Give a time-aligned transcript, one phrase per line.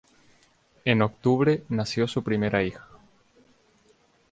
[0.83, 2.87] En octubre nació su primera hija.